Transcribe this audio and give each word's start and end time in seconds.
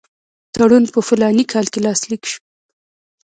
تړون 0.53 0.83
په 0.93 0.99
فلاني 1.07 1.45
کال 1.53 1.65
کې 1.73 1.79
لاسلیک 1.85 2.23
شو. 2.31 2.39